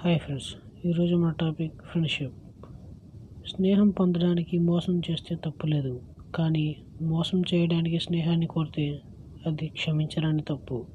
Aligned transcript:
Hi 0.00 0.18
friends 0.18 0.48
ఈరోజు 0.86 1.14
మన 1.16 1.30
topic 1.40 1.72
friendship. 1.82 2.34
స్నేహం 3.46 3.90
పొందడానికి 3.90 4.58
మోసం 4.58 5.00
చేస్తే 5.10 5.36
తప్పు 5.44 5.66
లేదు 5.66 6.00
కానీ 6.34 6.76
మోసం 7.02 7.42
చేయడానికి 7.54 7.98
స్నేహాన్ని 7.98 8.46
కోరితే 8.46 9.00
అది 9.46 9.66
క్షమించరాని 9.68 10.42
తప్పు. 10.42 10.86